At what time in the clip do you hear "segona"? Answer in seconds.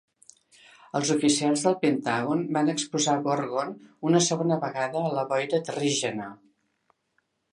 4.29-4.59